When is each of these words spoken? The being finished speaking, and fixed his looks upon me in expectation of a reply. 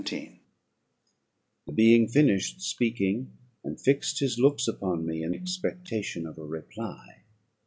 The 0.01 0.41
being 1.75 2.07
finished 2.07 2.59
speaking, 2.59 3.37
and 3.63 3.79
fixed 3.79 4.17
his 4.17 4.39
looks 4.39 4.67
upon 4.67 5.05
me 5.05 5.21
in 5.21 5.35
expectation 5.35 6.25
of 6.25 6.39
a 6.39 6.43
reply. 6.43 7.21